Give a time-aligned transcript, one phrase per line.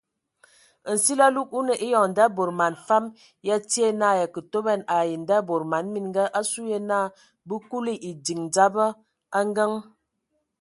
[0.93, 3.03] Nsili alug o nə eyɔŋ nda bod man fam
[3.47, 6.99] ya tie na ya kə toban ai ndabod man mininga asu ye na
[7.47, 8.85] bə kuli ediŋ dzaba
[9.37, 9.71] a ngəŋ.